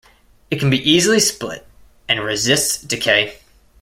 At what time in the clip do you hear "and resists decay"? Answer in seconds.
2.09-3.37